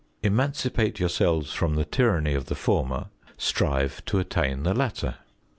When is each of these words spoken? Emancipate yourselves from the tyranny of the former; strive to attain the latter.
Emancipate 0.23 0.99
yourselves 0.99 1.53
from 1.53 1.75
the 1.75 1.85
tyranny 1.85 2.33
of 2.33 2.45
the 2.47 2.55
former; 2.55 3.09
strive 3.37 4.03
to 4.05 4.17
attain 4.17 4.63
the 4.63 4.73
latter. 4.73 5.17